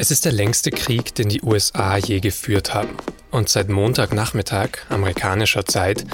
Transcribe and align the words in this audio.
Es 0.00 0.10
ist 0.10 0.24
der 0.24 0.32
längste 0.32 0.70
Krieg, 0.70 1.14
den 1.14 1.28
die 1.28 1.42
USA 1.42 1.98
je 1.98 2.20
geführt 2.20 2.72
haben. 2.72 2.96
Und 3.30 3.50
seit 3.50 3.68
Montagnachmittag, 3.68 4.70
amerikanischer 4.88 5.66
Zeit, 5.66 6.06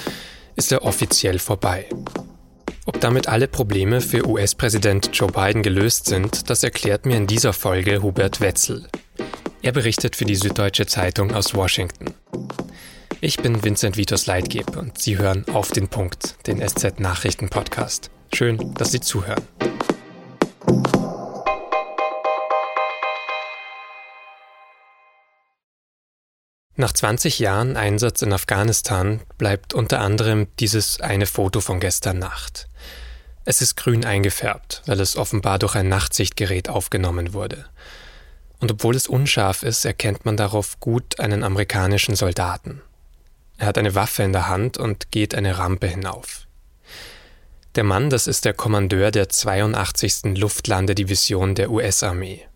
ist 0.56 0.72
er 0.72 0.82
offiziell 0.82 1.38
vorbei. 1.38 1.88
Ob 2.84 3.00
damit 3.00 3.28
alle 3.28 3.46
Probleme 3.46 4.00
für 4.00 4.26
US-Präsident 4.26 5.10
Joe 5.12 5.30
Biden 5.30 5.62
gelöst 5.62 6.06
sind, 6.06 6.50
das 6.50 6.64
erklärt 6.64 7.06
mir 7.06 7.16
in 7.16 7.28
dieser 7.28 7.52
Folge 7.52 8.02
Hubert 8.02 8.40
Wetzel. 8.40 8.88
Er 9.62 9.70
berichtet 9.70 10.16
für 10.16 10.24
die 10.24 10.34
Süddeutsche 10.34 10.86
Zeitung 10.86 11.32
aus 11.32 11.54
Washington. 11.54 12.06
Ich 13.20 13.36
bin 13.36 13.62
Vincent 13.62 13.96
Vitos 13.96 14.26
Leitgeb 14.26 14.76
und 14.76 14.98
Sie 14.98 15.16
hören 15.16 15.44
auf 15.52 15.70
den 15.70 15.86
Punkt, 15.86 16.44
den 16.48 16.58
SZ 16.58 16.98
Nachrichten 16.98 17.50
Podcast. 17.50 18.10
Schön, 18.34 18.74
dass 18.74 18.90
Sie 18.90 19.00
zuhören. 19.00 19.44
Nach 26.78 26.92
20 26.92 27.38
Jahren 27.38 27.78
Einsatz 27.78 28.20
in 28.20 28.34
Afghanistan 28.34 29.20
bleibt 29.38 29.72
unter 29.72 30.00
anderem 30.00 30.46
dieses 30.60 31.00
eine 31.00 31.24
Foto 31.24 31.62
von 31.62 31.80
gestern 31.80 32.18
Nacht. 32.18 32.68
Es 33.46 33.62
ist 33.62 33.76
grün 33.76 34.04
eingefärbt, 34.04 34.82
weil 34.84 35.00
es 35.00 35.16
offenbar 35.16 35.58
durch 35.58 35.74
ein 35.74 35.88
Nachtsichtgerät 35.88 36.68
aufgenommen 36.68 37.32
wurde. 37.32 37.64
Und 38.60 38.70
obwohl 38.72 38.94
es 38.94 39.08
unscharf 39.08 39.62
ist, 39.62 39.86
erkennt 39.86 40.26
man 40.26 40.36
darauf 40.36 40.78
gut 40.78 41.18
einen 41.18 41.44
amerikanischen 41.44 42.14
Soldaten. 42.14 42.82
Er 43.56 43.68
hat 43.68 43.78
eine 43.78 43.94
Waffe 43.94 44.24
in 44.24 44.34
der 44.34 44.48
Hand 44.48 44.76
und 44.76 45.10
geht 45.10 45.34
eine 45.34 45.56
Rampe 45.56 45.86
hinauf. 45.86 46.46
Der 47.74 47.84
Mann, 47.84 48.10
das 48.10 48.26
ist 48.26 48.44
der 48.44 48.52
Kommandeur 48.52 49.10
der 49.10 49.30
82. 49.30 50.36
Luftlandedivision 50.36 51.54
der 51.54 51.70
US-Armee. 51.70 52.46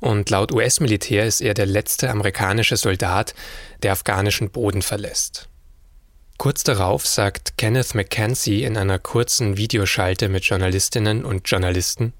Und 0.00 0.30
laut 0.30 0.52
US-Militär 0.52 1.24
ist 1.26 1.40
er 1.40 1.54
der 1.54 1.66
letzte 1.66 2.10
amerikanische 2.10 2.76
Soldat, 2.76 3.34
der 3.82 3.92
afghanischen 3.92 4.50
Boden 4.50 4.82
verlässt. 4.82 5.48
Kurz 6.38 6.64
darauf 6.64 7.06
sagt 7.06 7.56
Kenneth 7.56 7.94
McKenzie 7.94 8.64
in 8.64 8.76
einer 8.76 8.98
kurzen 8.98 9.56
Videoschalte 9.56 10.28
mit 10.28 10.44
Journalistinnen 10.44 11.24
und 11.24 11.48
Journalisten, 11.48 12.12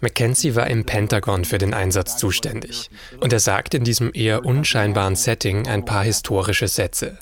McKenzie 0.00 0.56
war 0.56 0.66
im 0.66 0.84
Pentagon 0.84 1.44
für 1.44 1.58
den 1.58 1.72
Einsatz 1.72 2.16
zuständig 2.16 2.90
und 3.20 3.32
er 3.32 3.38
sagt 3.38 3.74
in 3.74 3.84
diesem 3.84 4.10
eher 4.12 4.44
unscheinbaren 4.44 5.14
Setting 5.14 5.68
ein 5.68 5.84
paar 5.84 6.02
historische 6.02 6.66
Sätze. 6.66 7.18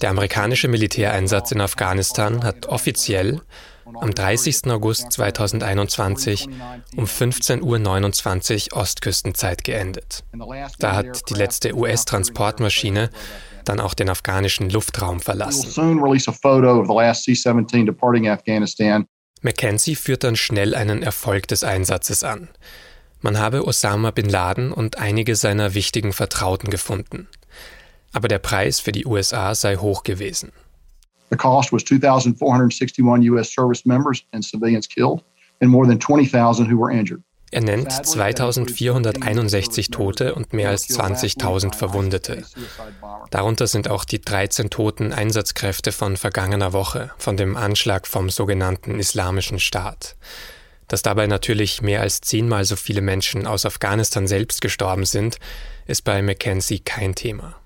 Der 0.00 0.10
amerikanische 0.10 0.68
Militäreinsatz 0.68 1.50
in 1.50 1.60
Afghanistan 1.60 2.44
hat 2.44 2.66
offiziell 2.66 3.40
am 4.00 4.14
30. 4.14 4.66
August 4.70 5.12
2021 5.12 6.48
um 6.96 7.04
15.29 7.04 8.72
Uhr 8.72 8.80
Ostküstenzeit 8.80 9.64
geendet. 9.64 10.24
Da 10.78 10.94
hat 10.94 11.28
die 11.28 11.34
letzte 11.34 11.74
US-Transportmaschine 11.74 13.10
dann 13.64 13.80
auch 13.80 13.94
den 13.94 14.10
afghanischen 14.10 14.70
Luftraum 14.70 15.20
verlassen. 15.20 15.70
Mackenzie 19.42 19.94
führt 19.94 20.24
dann 20.24 20.36
schnell 20.36 20.74
einen 20.74 21.02
Erfolg 21.02 21.48
des 21.48 21.64
Einsatzes 21.64 22.24
an. 22.24 22.48
Man 23.20 23.38
habe 23.38 23.66
Osama 23.66 24.10
bin 24.10 24.28
Laden 24.28 24.72
und 24.72 24.98
einige 24.98 25.36
seiner 25.36 25.74
wichtigen 25.74 26.12
Vertrauten 26.12 26.70
gefunden. 26.70 27.28
Aber 28.12 28.28
der 28.28 28.38
Preis 28.38 28.80
für 28.80 28.92
die 28.92 29.06
USA 29.06 29.54
sei 29.54 29.76
hoch 29.76 30.02
gewesen. 30.02 30.52
The 31.34 31.38
cost 31.38 31.72
was 31.72 31.82
2,461 31.82 33.22
US 33.22 33.52
service 33.52 33.84
members 33.84 34.24
and 34.32 34.44
civilians 34.44 34.86
killed 34.86 35.24
and 35.60 35.68
more 35.68 35.84
than 35.84 35.98
20,000 35.98 36.70
who 36.70 36.78
were 36.78 36.92
injured. 36.92 37.24
Er 37.50 37.60
nennt 37.60 37.90
2461 38.06 39.90
Tote 39.90 40.34
und 40.34 40.52
mehr 40.52 40.70
als 40.70 40.88
20.000 40.88 41.74
Verwundete. 41.74 42.44
Darunter 43.30 43.66
sind 43.66 43.88
auch 43.88 44.04
die 44.04 44.20
13 44.20 44.70
toten 44.70 45.12
Einsatzkräfte 45.12 45.90
von 45.90 46.16
vergangener 46.16 46.72
Woche, 46.72 47.10
von 47.18 47.36
dem 47.36 47.56
Anschlag 47.56 48.06
vom 48.06 48.30
sogenannten 48.30 49.00
Islamischen 49.00 49.58
Staat. 49.58 50.16
Dass 50.86 51.02
dabei 51.02 51.26
natürlich 51.26 51.82
mehr 51.82 52.00
als 52.00 52.20
zehnmal 52.20 52.64
so 52.64 52.76
viele 52.76 53.00
Menschen 53.00 53.46
aus 53.46 53.66
Afghanistan 53.66 54.28
selbst 54.28 54.60
gestorben 54.60 55.04
sind, 55.04 55.38
ist 55.86 56.02
bei 56.02 56.22
Mackenzie 56.22 56.78
kein 56.80 57.14
Thema. 57.16 57.56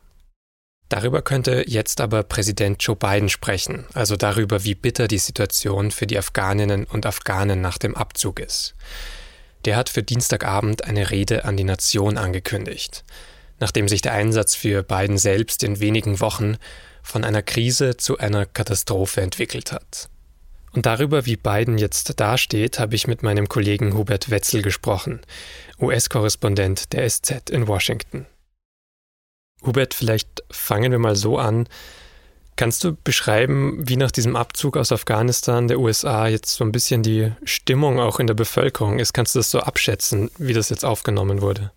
Darüber 0.89 1.21
könnte 1.21 1.65
jetzt 1.67 2.01
aber 2.01 2.23
Präsident 2.23 2.83
Joe 2.83 2.97
Biden 2.97 3.29
sprechen, 3.29 3.85
also 3.93 4.17
darüber, 4.17 4.65
wie 4.65 4.75
bitter 4.75 5.07
die 5.07 5.19
Situation 5.19 5.91
für 5.91 6.07
die 6.07 6.19
Afghaninnen 6.19 6.85
und 6.85 7.05
Afghanen 7.05 7.61
nach 7.61 7.77
dem 7.77 7.95
Abzug 7.95 8.41
ist. 8.41 8.75
Der 9.65 9.77
hat 9.77 9.91
für 9.91 10.03
Dienstagabend 10.03 10.85
eine 10.85 11.11
Rede 11.11 11.45
an 11.45 11.57
die 11.57 11.65
Nation 11.65 12.17
angekündigt, 12.17 13.05
nachdem 13.61 13.87
sich 13.87 14.01
der 14.01 14.13
Einsatz 14.13 14.55
für 14.55 14.83
Biden 14.83 15.19
selbst 15.19 15.63
in 15.63 15.81
wenigen 15.81 16.21
Wochen 16.21 16.57
von 17.03 17.23
einer 17.23 17.43
Krise 17.43 17.97
zu 17.97 18.19
einer 18.19 18.47
Katastrophe 18.47 19.21
entwickelt 19.21 19.73
hat. 19.73 20.09
Und 20.73 20.87
darüber, 20.87 21.27
wie 21.27 21.37
Biden 21.37 21.77
jetzt 21.77 22.21
dasteht, 22.21 22.79
habe 22.79 22.95
ich 22.95 23.07
mit 23.07 23.23
meinem 23.23 23.49
Kollegen 23.49 23.95
Hubert 23.95 24.31
Wetzel 24.31 24.63
gesprochen, 24.63 25.21
US-Korrespondent 25.81 26.93
der 26.93 27.09
SZ 27.09 27.51
in 27.51 27.67
Washington. 27.67 28.27
Hubert, 29.65 29.95
vielleicht 29.95 30.43
fangen 30.51 30.93
wir 30.93 30.99
mal 30.99 31.17
so 31.17 31.39
an. 31.39 31.69
Kannst 32.59 32.83
du 32.83 32.93
beschreiben, 32.93 33.89
wie 33.89 33.97
nach 33.97 34.11
diesem 34.11 34.35
Abzug 34.35 34.77
aus 34.77 34.91
Afghanistan 34.91 35.69
der 35.69 35.79
USA 35.79 36.27
jetzt 36.27 36.57
so 36.57 36.65
ein 36.65 36.73
bisschen 36.73 37.05
die 37.05 37.31
Stimmung 37.45 38.01
auch 38.01 38.19
in 38.19 38.27
der 38.27 38.35
Bevölkerung 38.35 38.99
ist? 38.99 39.13
Kannst 39.13 39.37
du 39.37 39.39
das 39.39 39.53
so 39.53 39.61
abschätzen, 39.61 40.29
wie 40.39 40.55
das 40.55 40.69
jetzt 40.69 40.85
aufgenommen 40.85 41.41
wurde? 41.41 41.71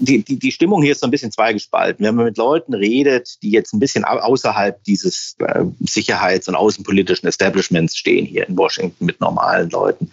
Die, 0.00 0.24
die, 0.24 0.36
die 0.36 0.50
Stimmung 0.50 0.82
hier 0.82 0.90
ist 0.90 1.02
so 1.02 1.06
ein 1.06 1.12
bisschen 1.12 1.30
zweigespalten. 1.30 2.04
Wenn 2.04 2.16
man 2.16 2.24
mit 2.24 2.36
Leuten 2.36 2.74
redet, 2.74 3.40
die 3.44 3.50
jetzt 3.50 3.72
ein 3.74 3.78
bisschen 3.78 4.04
außerhalb 4.04 4.82
dieses 4.82 5.36
äh, 5.38 5.64
sicherheits- 5.84 6.48
und 6.48 6.56
außenpolitischen 6.56 7.28
Establishments 7.28 7.96
stehen, 7.96 8.26
hier 8.26 8.48
in 8.48 8.56
Washington 8.56 9.04
mit 9.04 9.20
normalen 9.20 9.70
Leuten, 9.70 10.10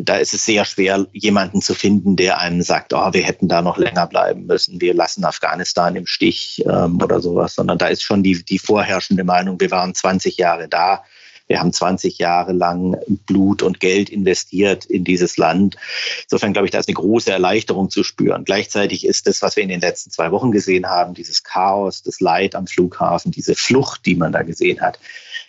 da 0.00 0.16
ist 0.16 0.32
es 0.32 0.44
sehr 0.44 0.64
schwer, 0.64 1.06
jemanden 1.12 1.60
zu 1.60 1.74
finden, 1.74 2.14
der 2.14 2.38
einem 2.38 2.62
sagt, 2.62 2.94
oh, 2.94 3.12
wir 3.12 3.22
hätten 3.22 3.48
da 3.48 3.62
noch 3.62 3.78
länger 3.78 4.06
bleiben 4.06 4.46
müssen, 4.46 4.80
wir 4.80 4.94
lassen 4.94 5.24
Afghanistan 5.24 5.96
im 5.96 6.06
Stich 6.06 6.62
ähm, 6.66 7.00
oder 7.02 7.20
sowas, 7.20 7.54
sondern 7.54 7.78
da 7.78 7.88
ist 7.88 8.02
schon 8.02 8.22
die, 8.22 8.44
die 8.44 8.58
vorherrschende 8.58 9.24
Meinung, 9.24 9.60
wir 9.60 9.70
waren 9.70 9.94
20 9.94 10.36
Jahre 10.36 10.68
da, 10.68 11.02
wir 11.48 11.60
haben 11.60 11.72
20 11.72 12.18
Jahre 12.18 12.52
lang 12.52 12.96
Blut 13.26 13.62
und 13.62 13.80
Geld 13.80 14.10
investiert 14.10 14.84
in 14.84 15.02
dieses 15.02 15.38
Land. 15.38 15.76
Insofern 16.24 16.52
glaube 16.52 16.66
ich, 16.66 16.72
da 16.72 16.78
ist 16.78 16.88
eine 16.88 16.94
große 16.94 17.32
Erleichterung 17.32 17.88
zu 17.88 18.04
spüren. 18.04 18.44
Gleichzeitig 18.44 19.06
ist 19.06 19.26
das, 19.26 19.40
was 19.40 19.56
wir 19.56 19.62
in 19.62 19.70
den 19.70 19.80
letzten 19.80 20.10
zwei 20.10 20.30
Wochen 20.30 20.52
gesehen 20.52 20.86
haben, 20.86 21.14
dieses 21.14 21.42
Chaos, 21.42 22.02
das 22.02 22.20
Leid 22.20 22.54
am 22.54 22.66
Flughafen, 22.66 23.32
diese 23.32 23.54
Flucht, 23.54 24.04
die 24.04 24.14
man 24.14 24.30
da 24.30 24.42
gesehen 24.42 24.82
hat, 24.82 24.98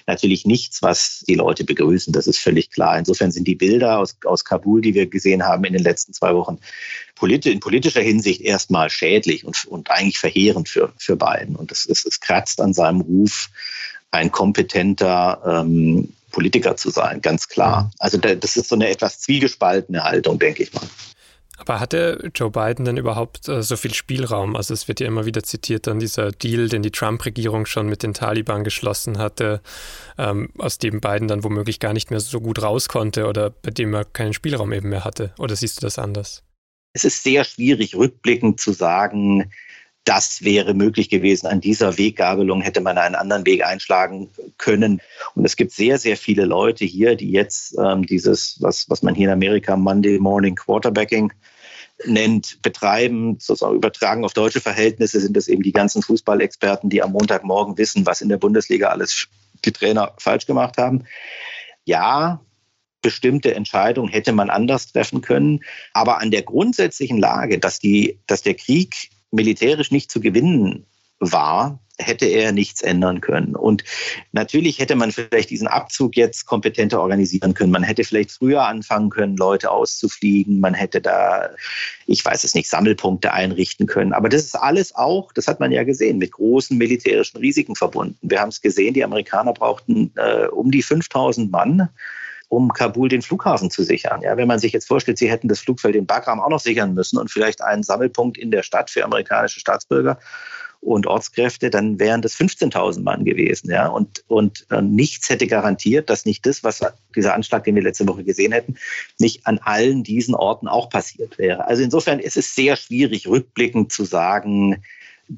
natürlich 0.09 0.45
nichts, 0.45 0.81
was 0.81 1.23
die 1.27 1.35
Leute 1.35 1.63
begrüßen. 1.63 2.11
Das 2.11 2.27
ist 2.27 2.39
völlig 2.39 2.69
klar. 2.69 2.99
Insofern 2.99 3.31
sind 3.31 3.47
die 3.47 3.55
Bilder 3.55 3.99
aus, 3.99 4.17
aus 4.25 4.43
Kabul, 4.43 4.81
die 4.81 4.93
wir 4.93 5.07
gesehen 5.07 5.43
haben 5.43 5.63
in 5.63 5.73
den 5.73 5.83
letzten 5.83 6.13
zwei 6.13 6.35
Wochen, 6.35 6.59
in 7.21 7.59
politischer 7.59 8.01
Hinsicht 8.01 8.41
erstmal 8.41 8.89
schädlich 8.89 9.45
und, 9.45 9.65
und 9.65 9.91
eigentlich 9.91 10.19
verheerend 10.19 10.67
für, 10.69 10.91
für 10.97 11.15
Biden. 11.15 11.55
Und 11.55 11.71
es, 11.71 11.85
es, 11.85 12.05
es 12.05 12.19
kratzt 12.19 12.59
an 12.61 12.73
seinem 12.73 13.01
Ruf, 13.01 13.49
ein 14.11 14.31
kompetenter 14.31 15.41
ähm, 15.45 16.13
Politiker 16.31 16.75
zu 16.75 16.89
sein, 16.89 17.21
ganz 17.21 17.47
klar. 17.47 17.91
Also 17.99 18.17
das 18.17 18.57
ist 18.57 18.69
so 18.69 18.75
eine 18.75 18.89
etwas 18.89 19.19
zwiegespaltene 19.19 20.03
Haltung, 20.03 20.39
denke 20.39 20.63
ich 20.63 20.73
mal. 20.73 20.87
Aber 21.59 21.79
hatte 21.79 22.31
Joe 22.33 22.49
Biden 22.49 22.85
denn 22.85 22.97
überhaupt 22.97 23.47
äh, 23.47 23.61
so 23.61 23.75
viel 23.75 23.93
Spielraum? 23.93 24.55
Also 24.55 24.73
es 24.73 24.87
wird 24.87 24.99
ja 24.99 25.07
immer 25.07 25.25
wieder 25.25 25.43
zitiert, 25.43 25.87
dann 25.87 25.99
dieser 25.99 26.31
Deal, 26.31 26.69
den 26.69 26.81
die 26.81 26.91
Trump-Regierung 26.91 27.65
schon 27.65 27.87
mit 27.87 28.01
den 28.01 28.13
Taliban 28.13 28.63
geschlossen 28.63 29.17
hatte, 29.17 29.61
ähm, 30.17 30.49
aus 30.57 30.77
dem 30.77 31.01
Biden 31.01 31.27
dann 31.27 31.43
womöglich 31.43 31.79
gar 31.79 31.93
nicht 31.93 32.11
mehr 32.11 32.19
so 32.19 32.39
gut 32.39 32.61
raus 32.61 32.87
konnte 32.87 33.27
oder 33.27 33.49
bei 33.49 33.71
dem 33.71 33.93
er 33.93 34.05
keinen 34.05 34.33
Spielraum 34.33 34.71
eben 34.73 34.89
mehr 34.89 35.03
hatte. 35.03 35.33
Oder 35.37 35.55
siehst 35.55 35.77
du 35.77 35.85
das 35.85 35.99
anders? 35.99 36.43
Es 36.93 37.03
ist 37.03 37.23
sehr 37.23 37.43
schwierig, 37.43 37.95
rückblickend 37.95 38.59
zu 38.59 38.71
sagen, 38.71 39.51
das 40.09 40.43
wäre 40.43 40.73
möglich 40.73 41.07
gewesen. 41.09 41.45
An 41.45 41.61
dieser 41.61 41.99
Weggabelung 41.99 42.61
hätte 42.61 42.81
man 42.81 42.97
einen 42.97 43.13
anderen 43.13 43.45
Weg 43.45 43.63
einschlagen 43.63 44.31
können. 44.57 45.01
Und 45.35 45.45
es 45.45 45.55
gibt 45.55 45.71
sehr, 45.71 45.99
sehr 45.99 46.17
viele 46.17 46.45
Leute 46.45 46.83
hier, 46.83 47.15
die 47.15 47.29
jetzt 47.29 47.77
ähm, 47.77 48.07
dieses, 48.07 48.57
was, 48.59 48.89
was 48.89 49.03
man 49.03 49.13
hier 49.13 49.27
in 49.27 49.33
Amerika 49.33 49.77
Monday 49.77 50.17
Morning 50.17 50.55
Quarterbacking 50.55 51.31
nennt, 52.05 52.59
betreiben, 52.63 53.37
sozusagen 53.39 53.75
übertragen 53.75 54.25
auf 54.25 54.33
deutsche 54.33 54.61
Verhältnisse 54.61 55.19
sind 55.19 55.37
es 55.37 55.47
eben 55.47 55.61
die 55.61 55.73
ganzen 55.73 56.01
Fußballexperten, 56.01 56.89
die 56.89 57.03
am 57.03 57.11
Montagmorgen 57.11 57.77
wissen, 57.77 58.07
was 58.07 58.21
in 58.21 58.29
der 58.29 58.37
Bundesliga 58.37 58.87
alles 58.87 59.27
die 59.63 59.71
Trainer 59.71 60.13
falsch 60.17 60.47
gemacht 60.47 60.79
haben. 60.79 61.03
Ja, 61.85 62.41
bestimmte 63.03 63.53
Entscheidungen 63.53 64.09
hätte 64.09 64.31
man 64.31 64.49
anders 64.49 64.91
treffen 64.91 65.21
können. 65.21 65.59
Aber 65.93 66.19
an 66.19 66.31
der 66.31 66.41
grundsätzlichen 66.41 67.19
Lage, 67.19 67.59
dass, 67.59 67.77
die, 67.77 68.17
dass 68.25 68.41
der 68.41 68.55
Krieg 68.55 69.11
militärisch 69.31 69.91
nicht 69.91 70.11
zu 70.11 70.19
gewinnen 70.19 70.85
war, 71.19 71.79
hätte 71.99 72.25
er 72.25 72.51
nichts 72.51 72.81
ändern 72.81 73.21
können. 73.21 73.55
Und 73.55 73.83
natürlich 74.31 74.79
hätte 74.79 74.95
man 74.95 75.11
vielleicht 75.11 75.49
diesen 75.49 75.67
Abzug 75.67 76.15
jetzt 76.15 76.45
kompetenter 76.45 77.01
organisieren 77.01 77.53
können. 77.53 77.71
Man 77.71 77.83
hätte 77.83 78.03
vielleicht 78.03 78.31
früher 78.31 78.65
anfangen 78.65 79.09
können, 79.09 79.35
Leute 79.35 79.69
auszufliegen. 79.69 80.59
Man 80.59 80.73
hätte 80.73 81.01
da, 81.01 81.49
ich 82.05 82.23
weiß 82.23 82.45
es 82.45 82.55
nicht, 82.55 82.69
Sammelpunkte 82.69 83.33
einrichten 83.33 83.85
können. 83.85 84.13
Aber 84.13 84.29
das 84.29 84.43
ist 84.43 84.55
alles 84.55 84.95
auch, 84.95 85.33
das 85.33 85.47
hat 85.47 85.59
man 85.59 85.71
ja 85.71 85.83
gesehen, 85.83 86.17
mit 86.17 86.31
großen 86.31 86.77
militärischen 86.77 87.37
Risiken 87.37 87.75
verbunden. 87.75 88.17
Wir 88.21 88.39
haben 88.39 88.49
es 88.49 88.61
gesehen, 88.61 88.93
die 88.93 89.03
Amerikaner 89.03 89.53
brauchten 89.53 90.11
äh, 90.15 90.47
um 90.47 90.71
die 90.71 90.83
5000 90.83 91.51
Mann 91.51 91.89
um 92.49 92.73
Kabul 92.73 93.09
den 93.09 93.21
Flughafen 93.21 93.69
zu 93.69 93.83
sichern. 93.83 94.21
Ja, 94.21 94.35
wenn 94.35 94.47
man 94.47 94.59
sich 94.59 94.73
jetzt 94.73 94.87
vorstellt, 94.87 95.19
sie 95.19 95.29
hätten 95.29 95.47
das 95.47 95.59
Flugfeld 95.59 95.95
in 95.95 96.07
Bagram 96.07 96.41
auch 96.41 96.49
noch 96.49 96.59
sichern 96.59 96.93
müssen 96.93 97.17
und 97.17 97.31
vielleicht 97.31 97.61
einen 97.61 97.83
Sammelpunkt 97.83 98.37
in 98.37 98.51
der 98.51 98.63
Stadt 98.63 98.89
für 98.89 99.05
amerikanische 99.05 99.59
Staatsbürger 99.59 100.19
und 100.81 101.07
Ortskräfte, 101.07 101.69
dann 101.69 101.99
wären 101.99 102.21
das 102.21 102.35
15.000 102.35 103.01
Mann 103.03 103.25
gewesen. 103.25 103.69
Ja? 103.69 103.87
Und, 103.87 104.23
und 104.27 104.65
äh, 104.71 104.81
nichts 104.81 105.29
hätte 105.29 105.45
garantiert, 105.45 106.09
dass 106.09 106.25
nicht 106.25 106.45
das, 106.45 106.63
was 106.63 106.81
dieser 107.15 107.35
Anschlag, 107.35 107.65
den 107.65 107.75
wir 107.75 107.83
letzte 107.83 108.07
Woche 108.07 108.23
gesehen 108.23 108.51
hätten, 108.51 108.75
nicht 109.19 109.45
an 109.45 109.59
allen 109.59 110.03
diesen 110.03 110.35
Orten 110.35 110.67
auch 110.67 110.89
passiert 110.89 111.37
wäre. 111.37 111.67
Also 111.67 111.83
insofern 111.83 112.19
ist 112.19 112.37
es 112.37 112.55
sehr 112.55 112.77
schwierig, 112.77 113.27
rückblickend 113.27 113.91
zu 113.91 114.05
sagen, 114.05 114.81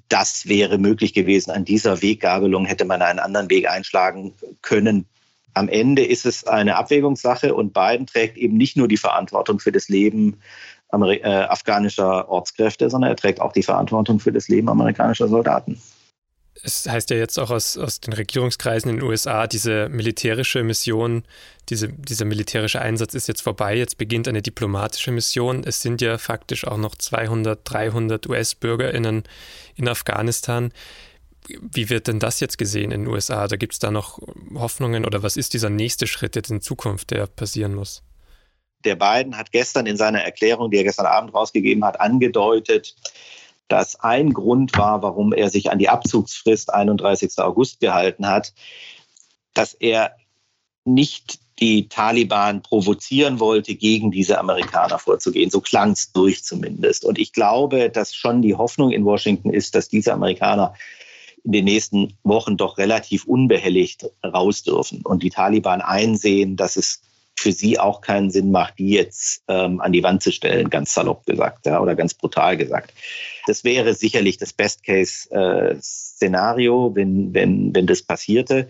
das 0.08 0.48
wäre 0.48 0.78
möglich 0.78 1.14
gewesen. 1.14 1.52
An 1.52 1.66
dieser 1.66 2.02
Weggabelung 2.02 2.66
hätte 2.66 2.86
man 2.86 3.02
einen 3.02 3.20
anderen 3.20 3.50
Weg 3.50 3.70
einschlagen 3.70 4.34
können. 4.62 5.06
Am 5.54 5.68
Ende 5.68 6.04
ist 6.06 6.26
es 6.26 6.46
eine 6.46 6.76
Abwägungssache 6.76 7.54
und 7.54 7.74
Biden 7.74 8.08
trägt 8.08 8.38
eben 8.38 8.58
nicht 8.58 8.78
nur 8.78 8.88
die 8.88 8.98
Verantwortung 8.98 9.60
für 9.60 9.72
das 9.72 9.90
Leben 9.90 10.40
Ameri 10.90 11.18
äh, 11.18 11.28
afghanischer 11.28 12.30
Ortskräfte, 12.30 12.90
sondern 12.90 13.12
er 13.12 13.16
trägt 13.16 13.40
auch 13.40 13.54
die 13.54 13.64
Verantwortung 13.64 14.20
für 14.20 14.32
das 14.32 14.48
Leben 14.48 14.70
amerikanischer 14.70 15.28
Soldaten. 15.28 15.82
Es 16.64 16.88
heißt 16.88 17.10
ja 17.10 17.18
jetzt 17.18 17.40
auch 17.40 17.50
aus, 17.50 17.78
aus 17.78 18.02
den 18.02 18.14
Regierungskreisen 18.14 18.92
in 18.92 18.98
den 18.98 19.06
USA, 19.06 19.48
diese 19.48 19.90
militärische 19.90 20.64
Mission, 20.64 21.24
diese, 21.70 21.88
dieser 21.88 22.26
militärische 22.26 22.82
Einsatz 22.82 23.16
ist 23.16 23.28
jetzt 23.28 23.42
vorbei, 23.42 23.78
jetzt 23.78 23.98
beginnt 23.98 24.28
eine 24.28 24.42
diplomatische 24.42 25.12
Mission. 25.12 25.64
Es 25.64 25.82
sind 25.82 26.02
ja 26.02 26.18
faktisch 26.18 26.68
auch 26.68 26.78
noch 26.78 26.96
200, 26.96 27.62
300 27.64 28.28
US-Bürgerinnen 28.28 29.24
in 29.76 29.88
Afghanistan. 29.88 30.72
Wie 31.48 31.90
wird 31.90 32.08
denn 32.08 32.20
das 32.20 32.40
jetzt 32.40 32.58
gesehen 32.58 32.92
in 32.92 33.06
den 33.06 33.08
USA? 33.08 33.48
Da 33.48 33.56
gibt 33.56 33.74
es 33.74 33.80
da 33.80 33.92
noch 33.92 34.20
Hoffnungen 34.54 35.06
oder 35.06 35.24
was 35.24 35.38
ist 35.38 35.54
dieser 35.54 35.70
nächste 35.70 36.08
Schritt 36.08 36.36
jetzt 36.36 36.52
in 36.52 36.62
Zukunft, 36.62 37.12
der 37.12 37.28
passieren 37.28 37.74
muss? 37.74 38.04
der 38.84 38.96
Biden 38.96 39.38
hat 39.38 39.52
gestern 39.52 39.86
in 39.86 39.98
seiner 39.98 40.22
Erklärung, 40.22 40.72
die 40.72 40.78
er 40.78 40.84
gestern 40.84 41.06
Abend 41.06 41.34
rausgegeben 41.34 41.84
hat, 41.84 42.00
angedeutet, 42.00 42.96
dass 43.68 44.00
ein 44.00 44.34
Grund 44.34 44.78
war, 44.78 45.02
warum 45.02 45.34
er 45.34 45.50
sich 45.50 45.72
an 45.72 45.80
die 45.80 45.90
Abzugsfrist 45.90 46.74
31. 46.74 47.38
August 47.38 47.80
gehalten 47.80 48.28
hat, 48.28 48.54
dass 49.54 49.74
er 49.74 50.16
nicht 50.84 51.40
die 51.60 51.88
Taliban 51.88 52.64
provozieren 52.64 53.40
wollte, 53.40 53.76
gegen 53.76 54.10
diese 54.10 54.40
Amerikaner 54.40 54.98
vorzugehen. 54.98 55.52
So 55.52 55.62
klang 55.62 55.92
es 55.92 56.12
durch 56.12 56.44
zumindest. 56.44 57.06
Und 57.06 57.20
ich 57.20 57.34
glaube, 57.34 57.90
dass 57.90 58.16
schon 58.16 58.42
die 58.42 58.56
Hoffnung 58.56 58.92
in 58.92 59.06
Washington 59.06 59.52
ist, 59.52 59.76
dass 59.76 59.88
diese 59.88 60.12
Amerikaner 60.12 60.74
in 61.44 61.52
den 61.52 61.66
nächsten 61.66 62.14
Wochen 62.24 62.58
doch 62.58 62.78
relativ 62.78 63.26
unbehelligt 63.26 64.10
raus 64.24 64.64
dürfen 64.64 65.02
und 65.04 65.24
die 65.24 65.30
Taliban 65.30 65.82
einsehen, 65.82 66.56
dass 66.56 66.78
es 66.78 67.02
für 67.42 67.52
sie 67.52 67.78
auch 67.80 68.02
keinen 68.02 68.30
Sinn 68.30 68.52
macht, 68.52 68.78
die 68.78 68.92
jetzt 68.92 69.42
ähm, 69.48 69.82
an 69.82 69.92
die 69.92 70.04
Wand 70.04 70.22
zu 70.22 70.32
stellen, 70.32 70.70
ganz 70.70 70.94
salopp 70.94 71.26
gesagt 71.26 71.66
ja, 71.66 71.82
oder 71.82 71.96
ganz 71.96 72.14
brutal 72.14 72.56
gesagt. 72.56 72.94
Das 73.48 73.64
wäre 73.64 73.96
sicherlich 73.96 74.38
das 74.38 74.54
Best-Case-Szenario, 74.54 76.92
äh, 76.92 76.96
wenn, 76.96 77.34
wenn, 77.34 77.74
wenn 77.74 77.88
das 77.88 78.04
passierte. 78.04 78.68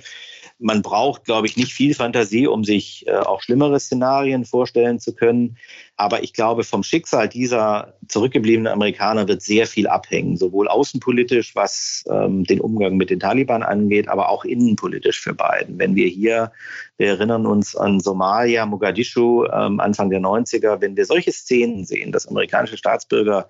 Man 0.61 0.83
braucht, 0.83 1.25
glaube 1.25 1.47
ich, 1.47 1.57
nicht 1.57 1.73
viel 1.73 1.95
Fantasie, 1.95 2.45
um 2.45 2.63
sich 2.63 3.05
äh, 3.07 3.13
auch 3.13 3.41
schlimmere 3.41 3.79
Szenarien 3.79 4.45
vorstellen 4.45 4.99
zu 4.99 5.15
können. 5.15 5.57
Aber 5.97 6.23
ich 6.23 6.33
glaube, 6.33 6.63
vom 6.63 6.83
Schicksal 6.83 7.27
dieser 7.27 7.95
zurückgebliebenen 8.07 8.71
Amerikaner 8.71 9.27
wird 9.27 9.41
sehr 9.41 9.65
viel 9.65 9.87
abhängen, 9.87 10.37
sowohl 10.37 10.67
außenpolitisch, 10.67 11.55
was 11.55 12.03
ähm, 12.09 12.43
den 12.43 12.61
Umgang 12.61 12.95
mit 12.95 13.09
den 13.09 13.19
Taliban 13.19 13.63
angeht, 13.63 14.07
aber 14.07 14.29
auch 14.29 14.45
innenpolitisch 14.45 15.19
für 15.19 15.33
Biden. 15.33 15.79
Wenn 15.79 15.95
wir 15.95 16.07
hier, 16.07 16.51
wir 16.97 17.07
erinnern 17.07 17.47
uns 17.47 17.75
an 17.75 17.99
Somalia, 17.99 18.65
Mogadischu, 18.65 19.45
ähm, 19.45 19.79
Anfang 19.79 20.11
der 20.11 20.21
90er, 20.21 20.79
wenn 20.79 20.95
wir 20.95 21.05
solche 21.05 21.31
Szenen 21.31 21.85
sehen, 21.85 22.11
dass 22.11 22.27
amerikanische 22.27 22.77
Staatsbürger 22.77 23.49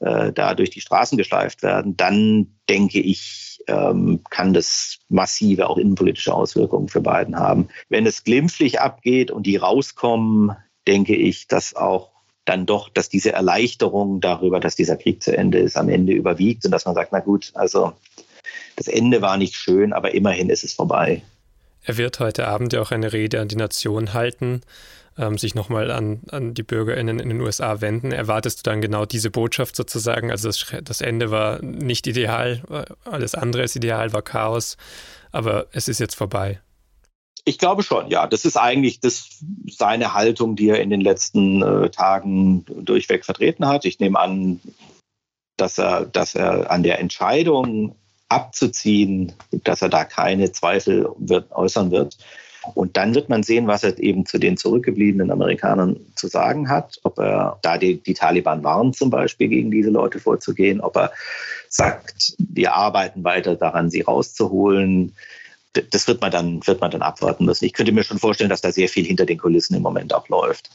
äh, 0.00 0.32
da 0.32 0.54
durch 0.54 0.70
die 0.70 0.80
Straßen 0.80 1.18
geschleift 1.18 1.62
werden, 1.62 1.96
dann 1.96 2.58
denke 2.68 3.00
ich, 3.00 3.49
ähm, 3.66 4.20
kann 4.30 4.52
das 4.52 4.98
massive 5.08 5.68
auch 5.68 5.78
innenpolitische 5.78 6.34
Auswirkungen 6.34 6.88
für 6.88 7.00
Biden 7.00 7.38
haben. 7.38 7.68
Wenn 7.88 8.06
es 8.06 8.24
glimpflich 8.24 8.80
abgeht 8.80 9.30
und 9.30 9.44
die 9.44 9.56
rauskommen, 9.56 10.56
denke 10.86 11.14
ich, 11.14 11.46
dass 11.46 11.74
auch 11.74 12.10
dann 12.44 12.66
doch, 12.66 12.88
dass 12.88 13.08
diese 13.08 13.32
Erleichterung 13.32 14.20
darüber, 14.20 14.60
dass 14.60 14.76
dieser 14.76 14.96
Krieg 14.96 15.22
zu 15.22 15.36
Ende 15.36 15.58
ist, 15.58 15.76
am 15.76 15.88
Ende 15.88 16.12
überwiegt 16.12 16.64
und 16.64 16.70
dass 16.70 16.84
man 16.84 16.94
sagt, 16.94 17.12
na 17.12 17.20
gut, 17.20 17.52
also 17.54 17.92
das 18.76 18.88
Ende 18.88 19.22
war 19.22 19.36
nicht 19.36 19.54
schön, 19.54 19.92
aber 19.92 20.14
immerhin 20.14 20.50
ist 20.50 20.64
es 20.64 20.72
vorbei. 20.72 21.22
Er 21.84 21.96
wird 21.96 22.20
heute 22.20 22.48
Abend 22.48 22.72
ja 22.72 22.80
auch 22.80 22.90
eine 22.90 23.12
Rede 23.12 23.40
an 23.40 23.48
die 23.48 23.56
Nation 23.56 24.14
halten 24.14 24.62
ähm, 25.20 25.38
sich 25.38 25.54
nochmal 25.54 25.90
an, 25.90 26.22
an 26.30 26.54
die 26.54 26.62
BürgerInnen 26.62 27.20
in 27.20 27.28
den 27.28 27.40
USA 27.40 27.80
wenden, 27.80 28.10
erwartest 28.10 28.58
du 28.58 28.70
dann 28.70 28.80
genau 28.80 29.04
diese 29.04 29.30
Botschaft 29.30 29.76
sozusagen? 29.76 30.30
Also 30.30 30.48
das, 30.48 30.66
das 30.82 31.00
Ende 31.00 31.30
war 31.30 31.62
nicht 31.62 32.06
ideal, 32.06 32.62
alles 33.04 33.34
andere 33.34 33.62
als 33.62 33.76
ideal, 33.76 34.12
war 34.12 34.22
Chaos, 34.22 34.76
aber 35.30 35.66
es 35.72 35.88
ist 35.88 36.00
jetzt 36.00 36.14
vorbei. 36.14 36.60
Ich 37.44 37.58
glaube 37.58 37.82
schon, 37.82 38.08
ja. 38.08 38.26
Das 38.26 38.44
ist 38.44 38.56
eigentlich 38.56 39.00
das, 39.00 39.42
seine 39.68 40.14
Haltung, 40.14 40.56
die 40.56 40.68
er 40.68 40.80
in 40.80 40.90
den 40.90 41.00
letzten 41.00 41.62
äh, 41.62 41.90
Tagen 41.90 42.64
durchweg 42.66 43.24
vertreten 43.24 43.66
hat. 43.66 43.84
Ich 43.84 43.98
nehme 43.98 44.18
an, 44.18 44.60
dass 45.56 45.78
er, 45.78 46.06
dass 46.06 46.34
er 46.34 46.70
an 46.70 46.82
der 46.82 46.98
Entscheidung 46.98 47.94
abzuziehen, 48.28 49.32
dass 49.50 49.82
er 49.82 49.88
da 49.88 50.04
keine 50.04 50.52
Zweifel 50.52 51.08
wird, 51.18 51.50
äußern 51.52 51.90
wird. 51.90 52.16
Und 52.74 52.96
dann 52.96 53.14
wird 53.14 53.28
man 53.28 53.42
sehen, 53.42 53.66
was 53.66 53.84
er 53.84 53.98
eben 53.98 54.26
zu 54.26 54.38
den 54.38 54.56
zurückgebliebenen 54.56 55.30
Amerikanern 55.30 55.98
zu 56.14 56.28
sagen 56.28 56.68
hat, 56.68 56.98
ob 57.02 57.18
er 57.18 57.58
da 57.62 57.78
die, 57.78 58.02
die 58.02 58.14
Taliban 58.14 58.62
warnt, 58.62 58.96
zum 58.96 59.10
Beispiel 59.10 59.48
gegen 59.48 59.70
diese 59.70 59.90
Leute 59.90 60.20
vorzugehen, 60.20 60.80
ob 60.80 60.96
er 60.96 61.12
sagt, 61.68 62.34
wir 62.38 62.74
arbeiten 62.74 63.24
weiter 63.24 63.56
daran, 63.56 63.90
sie 63.90 64.02
rauszuholen. 64.02 65.14
Das 65.90 66.08
wird 66.08 66.20
man 66.20 66.32
dann, 66.32 66.66
wird 66.66 66.80
man 66.80 66.90
dann 66.90 67.02
abwarten 67.02 67.44
müssen. 67.44 67.64
Ich 67.64 67.72
könnte 67.72 67.92
mir 67.92 68.04
schon 68.04 68.18
vorstellen, 68.18 68.50
dass 68.50 68.60
da 68.60 68.72
sehr 68.72 68.88
viel 68.88 69.04
hinter 69.04 69.24
den 69.24 69.38
Kulissen 69.38 69.76
im 69.76 69.82
Moment 69.82 70.12
auch 70.12 70.28
läuft 70.28 70.70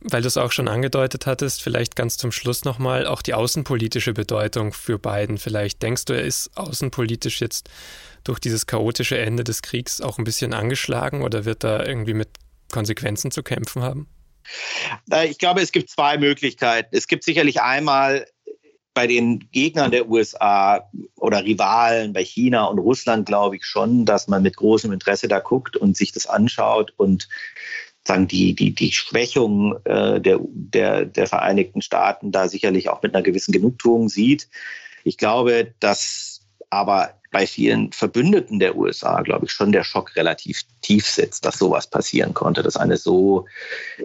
weil 0.00 0.22
du 0.22 0.28
es 0.28 0.36
auch 0.36 0.52
schon 0.52 0.68
angedeutet 0.68 1.26
hattest, 1.26 1.62
vielleicht 1.62 1.96
ganz 1.96 2.16
zum 2.16 2.32
Schluss 2.32 2.64
nochmal 2.64 3.06
auch 3.06 3.22
die 3.22 3.34
außenpolitische 3.34 4.12
Bedeutung 4.12 4.72
für 4.72 4.98
Biden. 4.98 5.38
Vielleicht 5.38 5.82
denkst 5.82 6.04
du, 6.04 6.12
er 6.12 6.22
ist 6.22 6.56
außenpolitisch 6.56 7.40
jetzt 7.40 7.68
durch 8.28 8.38
dieses 8.38 8.66
chaotische 8.66 9.18
Ende 9.18 9.42
des 9.42 9.62
Kriegs 9.62 10.00
auch 10.00 10.18
ein 10.18 10.24
bisschen 10.24 10.52
angeschlagen 10.52 11.22
oder 11.22 11.44
wird 11.44 11.64
da 11.64 11.84
irgendwie 11.84 12.14
mit 12.14 12.28
Konsequenzen 12.70 13.30
zu 13.30 13.42
kämpfen 13.42 13.82
haben? 13.82 14.06
Äh, 15.10 15.28
ich 15.28 15.38
glaube, 15.38 15.62
es 15.62 15.72
gibt 15.72 15.90
zwei 15.90 16.18
Möglichkeiten. 16.18 16.94
Es 16.94 17.08
gibt 17.08 17.24
sicherlich 17.24 17.62
einmal 17.62 18.26
bei 18.92 19.06
den 19.06 19.48
Gegnern 19.52 19.90
der 19.90 20.08
USA 20.08 20.90
oder 21.16 21.44
Rivalen 21.44 22.12
bei 22.12 22.24
China 22.24 22.64
und 22.64 22.78
Russland, 22.78 23.26
glaube 23.26 23.56
ich 23.56 23.64
schon, 23.64 24.04
dass 24.04 24.28
man 24.28 24.42
mit 24.42 24.56
großem 24.56 24.92
Interesse 24.92 25.28
da 25.28 25.38
guckt 25.38 25.76
und 25.76 25.96
sich 25.96 26.12
das 26.12 26.26
anschaut 26.26 26.92
und 26.96 27.28
sagen, 28.04 28.26
die, 28.26 28.54
die, 28.54 28.74
die 28.74 28.92
Schwächung 28.92 29.76
äh, 29.84 30.20
der, 30.20 30.40
der, 30.42 31.04
der 31.04 31.26
Vereinigten 31.26 31.80
Staaten 31.80 32.32
da 32.32 32.48
sicherlich 32.48 32.88
auch 32.88 33.02
mit 33.02 33.14
einer 33.14 33.22
gewissen 33.22 33.52
Genugtuung 33.52 34.08
sieht. 34.08 34.48
Ich 35.04 35.16
glaube, 35.16 35.74
dass 35.78 36.27
aber 36.70 37.14
bei 37.30 37.46
vielen 37.46 37.92
Verbündeten 37.92 38.58
der 38.58 38.76
USA, 38.76 39.20
glaube 39.20 39.46
ich, 39.46 39.52
schon 39.52 39.72
der 39.72 39.84
Schock 39.84 40.16
relativ 40.16 40.62
tief 40.80 41.06
sitzt, 41.06 41.44
dass 41.44 41.58
sowas 41.58 41.86
passieren 41.86 42.32
konnte, 42.32 42.62
dass 42.62 42.76
eine 42.76 42.96
so 42.96 43.44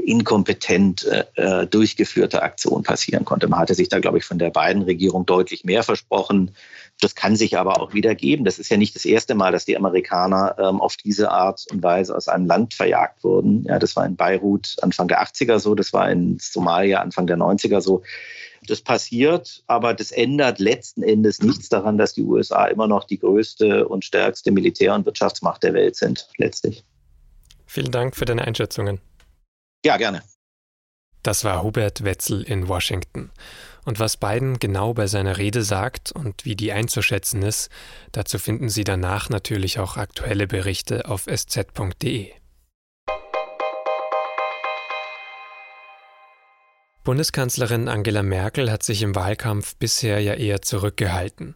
inkompetent 0.04 1.08
äh, 1.36 1.66
durchgeführte 1.68 2.42
Aktion 2.42 2.84
passieren 2.84 3.24
konnte. 3.24 3.48
Man 3.48 3.60
hatte 3.60 3.76
sich 3.76 3.88
da, 3.88 4.00
glaube 4.00 4.18
ich, 4.18 4.26
von 4.26 4.40
der 4.40 4.50
beiden 4.50 4.82
Regierung 4.82 5.26
deutlich 5.26 5.64
mehr 5.64 5.84
versprochen. 5.84 6.52
Das 7.00 7.16
kann 7.16 7.36
sich 7.38 7.58
aber 7.58 7.82
auch 7.82 7.94
wieder 7.94 8.14
geben. 8.14 8.44
Das 8.44 8.60
ist 8.60 8.70
ja 8.70 8.78
nicht 8.78 8.96
das 8.96 9.06
erste 9.06 9.36
Mal, 9.36 9.54
dass 9.54 9.66
die 9.66 9.78
Amerikaner 9.78 10.56
ähm, 10.60 10.82
auf 10.82 10.98
diese 10.98 11.32
Art 11.32 11.66
und 11.72 11.82
Weise 11.82 12.16
aus 12.16 12.28
einem 12.28 12.46
Land 12.46 12.74
verjagt 12.74 13.24
wurden. 13.24 13.64
Ja, 13.64 13.80
das 13.80 13.96
war 13.96 14.06
in 14.06 14.18
Beirut 14.18 14.76
Anfang 14.82 15.08
der 15.08 15.24
80er 15.24 15.60
so, 15.60 15.76
das 15.76 15.94
war 15.94 16.12
in 16.12 16.38
Somalia 16.40 17.00
Anfang 17.00 17.28
der 17.28 17.38
90er 17.38 17.80
so. 17.80 18.04
Das 18.68 18.82
passiert, 18.82 19.64
aber 19.68 19.94
das 19.94 20.12
ändert 20.12 20.60
letzten 20.60 21.04
Endes 21.04 21.42
nichts 21.42 21.70
daran, 21.70 21.98
dass 21.98 22.14
die 22.14 22.24
USA 22.24 22.66
immer 22.66 22.88
noch 22.88 23.04
die 23.04 23.20
größte 23.20 23.88
und 23.88 24.06
stärkste 24.06 24.52
Militär- 24.52 24.96
und 24.96 25.06
Wirtschaftsmacht 25.06 25.64
der 25.64 25.74
Welt 25.74 25.96
sind, 25.96 26.28
letztlich. 26.38 26.84
Vielen 27.66 27.92
Dank 27.92 28.16
für 28.16 28.26
deine 28.26 28.46
Einschätzungen. 28.46 29.02
Ja, 29.86 29.98
gerne. 29.98 30.22
Das 31.24 31.44
war 31.44 31.64
Hubert 31.64 32.04
Wetzel 32.04 32.44
in 32.44 32.68
Washington. 32.68 33.32
Und 33.86 34.00
was 34.00 34.18
Biden 34.18 34.60
genau 34.60 34.94
bei 34.94 35.08
seiner 35.08 35.38
Rede 35.38 35.64
sagt 35.64 36.12
und 36.12 36.46
wie 36.46 36.56
die 36.56 36.72
einzuschätzen 36.72 37.42
ist, 37.42 37.70
dazu 38.12 38.40
finden 38.40 38.70
Sie 38.70 38.84
danach 38.84 39.30
natürlich 39.30 39.80
auch 39.80 39.98
aktuelle 39.98 40.48
Berichte 40.48 41.10
auf 41.10 41.26
sz.de. 41.28 42.32
Bundeskanzlerin 47.04 47.90
Angela 47.90 48.24
Merkel 48.24 48.72
hat 48.72 48.82
sich 48.82 49.02
im 49.02 49.14
Wahlkampf 49.14 49.76
bisher 49.76 50.22
ja 50.22 50.36
eher 50.36 50.62
zurückgehalten. 50.62 51.56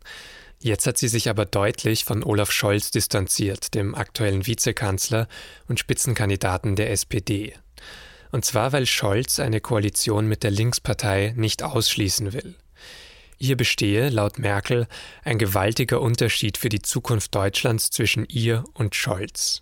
Jetzt 0.60 0.86
hat 0.86 0.98
sie 0.98 1.08
sich 1.08 1.30
aber 1.30 1.46
deutlich 1.46 2.04
von 2.04 2.22
Olaf 2.22 2.52
Scholz 2.52 2.92
distanziert, 2.92 3.74
dem 3.74 3.96
aktuellen 3.96 4.46
Vizekanzler 4.46 5.30
und 5.70 5.80
Spitzenkandidaten 5.80 6.76
der 6.76 6.92
SPD. 6.92 7.54
Und 8.34 8.44
zwar, 8.44 8.74
weil 8.74 8.86
Scholz 8.86 9.40
eine 9.40 9.62
Koalition 9.62 10.28
mit 10.28 10.44
der 10.44 10.52
Linkspartei 10.52 11.34
nicht 11.38 11.64
ausschließen 11.64 12.34
will. 12.34 12.56
Hier 13.38 13.56
bestehe, 13.56 14.10
laut 14.10 14.40
Merkel, 14.40 14.86
ein 15.24 15.38
gewaltiger 15.38 16.02
Unterschied 16.02 16.58
für 16.58 16.70
die 16.70 16.82
Zukunft 16.82 17.34
Deutschlands 17.34 17.90
zwischen 17.90 18.26
ihr 18.26 18.66
und 18.74 18.96
Scholz. 18.96 19.62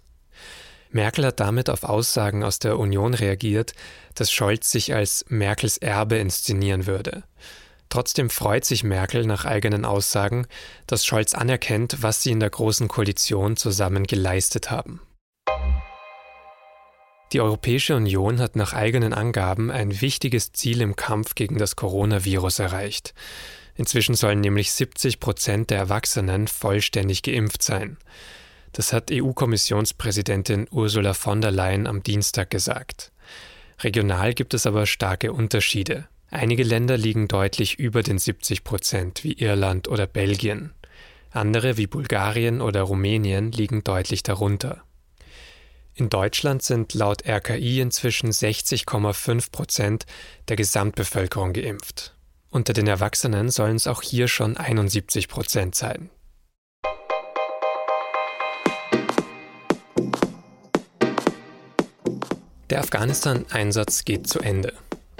Merkel 0.95 1.25
hat 1.25 1.41
damit 1.41 1.69
auf 1.69 1.83
Aussagen 1.83 2.41
aus 2.41 2.57
der 2.57 2.79
Union 2.79 3.13
reagiert, 3.13 3.73
dass 4.13 4.31
Scholz 4.31 4.71
sich 4.71 4.95
als 4.95 5.25
Merkels 5.27 5.77
Erbe 5.77 6.15
inszenieren 6.15 6.85
würde. 6.85 7.23
Trotzdem 7.89 8.29
freut 8.29 8.63
sich 8.63 8.85
Merkel 8.85 9.25
nach 9.25 9.43
eigenen 9.43 9.83
Aussagen, 9.83 10.47
dass 10.87 11.05
Scholz 11.05 11.33
anerkennt, 11.33 11.97
was 12.01 12.23
sie 12.23 12.31
in 12.31 12.39
der 12.39 12.49
Großen 12.49 12.87
Koalition 12.87 13.57
zusammen 13.57 14.05
geleistet 14.05 14.71
haben. 14.71 15.01
Die 17.33 17.41
Europäische 17.41 17.97
Union 17.97 18.39
hat 18.39 18.55
nach 18.55 18.71
eigenen 18.71 19.11
Angaben 19.11 19.71
ein 19.71 19.99
wichtiges 19.99 20.53
Ziel 20.53 20.79
im 20.79 20.95
Kampf 20.95 21.35
gegen 21.35 21.57
das 21.57 21.75
Coronavirus 21.75 22.59
erreicht. 22.59 23.13
Inzwischen 23.75 24.15
sollen 24.15 24.39
nämlich 24.39 24.71
70 24.71 25.19
Prozent 25.19 25.71
der 25.71 25.77
Erwachsenen 25.77 26.47
vollständig 26.47 27.21
geimpft 27.21 27.63
sein. 27.63 27.97
Das 28.75 28.91
hat 28.91 29.09
EU-Kommissionspräsidentin 29.09 30.67
Ursula 30.69 31.13
von 31.13 31.39
der 31.39 31.51
Leyen 31.51 31.87
am 31.87 32.03
Dienstag 32.03 32.49
gesagt. 32.49 33.13
Regional 33.79 34.33
gibt 34.33 34.53
es 34.53 34.67
aber 34.67 34.85
starke 34.85 35.31
Unterschiede. 35.31 36.09
Einige 36.29 36.63
Länder 36.63 36.97
liegen 36.97 37.29
deutlich 37.29 37.79
über 37.79 38.03
den 38.03 38.19
70 38.19 38.65
Prozent, 38.65 39.23
wie 39.23 39.31
Irland 39.31 39.87
oder 39.87 40.07
Belgien. 40.07 40.73
Andere, 41.31 41.77
wie 41.77 41.87
Bulgarien 41.87 42.59
oder 42.59 42.81
Rumänien, 42.81 43.53
liegen 43.53 43.85
deutlich 43.85 44.23
darunter. 44.23 44.83
In 45.93 46.09
Deutschland 46.09 46.61
sind 46.61 46.93
laut 46.93 47.25
RKI 47.25 47.79
inzwischen 47.79 48.31
60,5 48.31 49.51
Prozent 49.53 50.05
der 50.49 50.57
Gesamtbevölkerung 50.57 51.53
geimpft. 51.53 52.13
Unter 52.49 52.73
den 52.73 52.87
Erwachsenen 52.87 53.51
sollen 53.51 53.77
es 53.77 53.87
auch 53.87 54.01
hier 54.01 54.27
schon 54.27 54.57
71 54.57 55.29
Prozent 55.29 55.75
sein. 55.75 56.09
Der 62.75 62.81
Afghanistan-Einsatz 62.81 64.03
geht 64.03 64.27
zu 64.27 64.39
Ende. 64.39 64.73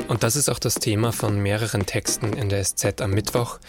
Und 0.10 0.24
das 0.24 0.36
ist 0.36 0.50
auch 0.50 0.60
das 0.60 0.76
Thema 0.76 1.14
von 1.14 1.40
mehreren 1.40 1.86
Texten 1.86 2.34
in 2.34 2.50
der 2.50 2.62
SZ 2.62 3.00
am 3.00 3.12
Mittwoch 3.12 3.60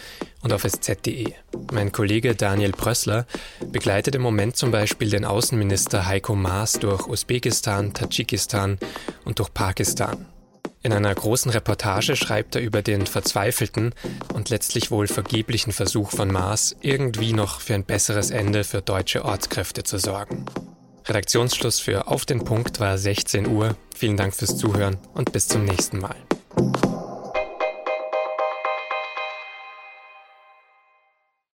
und 0.41 0.51
auf 0.51 0.65
sz.de. 0.65 1.31
Mein 1.71 1.93
Kollege 1.93 2.35
Daniel 2.35 2.73
Brössler 2.73 3.25
begleitet 3.71 4.13
im 4.15 4.23
Moment 4.23 4.57
zum 4.57 4.71
Beispiel 4.71 5.09
den 5.09 5.23
Außenminister 5.23 6.05
Heiko 6.05 6.35
Maas 6.35 6.73
durch 6.73 7.07
Usbekistan, 7.07 7.93
Tadschikistan 7.93 8.77
und 9.23 9.39
durch 9.39 9.53
Pakistan. 9.53 10.25
In 10.83 10.91
einer 10.91 11.15
großen 11.15 11.51
Reportage 11.51 12.17
schreibt 12.17 12.57
er 12.57 12.61
über 12.63 12.81
den 12.81 13.07
verzweifelten 13.07 13.95
und 14.33 14.49
letztlich 14.49 14.91
wohl 14.91 15.07
vergeblichen 15.07 15.71
Versuch 15.71 16.11
von 16.11 16.29
Maas, 16.29 16.75
irgendwie 16.81 17.31
noch 17.31 17.61
für 17.61 17.75
ein 17.75 17.85
besseres 17.85 18.31
Ende 18.31 18.65
für 18.65 18.81
deutsche 18.81 19.23
Ortskräfte 19.23 19.83
zu 19.83 19.97
sorgen. 19.97 20.45
Redaktionsschluss 21.07 21.79
für 21.79 22.07
Auf 22.07 22.25
den 22.25 22.43
Punkt 22.43 22.79
war 22.79 22.97
16 22.97 23.47
Uhr. 23.47 23.75
Vielen 23.95 24.17
Dank 24.17 24.35
fürs 24.35 24.57
Zuhören 24.57 24.97
und 25.13 25.31
bis 25.31 25.47
zum 25.47 25.63
nächsten 25.63 25.99
Mal. 25.99 26.15